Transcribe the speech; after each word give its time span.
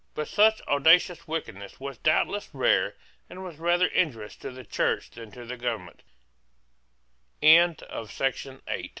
But 0.15 0.27
such 0.27 0.63
audacious 0.67 1.27
wickedness 1.27 1.79
was 1.79 1.99
doubtless 1.99 2.49
rare 2.53 2.95
and 3.29 3.43
was 3.43 3.57
rather 3.57 3.85
injurious 3.85 4.35
to 4.37 4.49
the 4.49 4.63
Church 4.65 5.11
than 5.11 5.29
to 5.33 5.45
the 5.45 5.57
government, 5.57 6.01
Those 7.39 8.11
c 8.11 8.89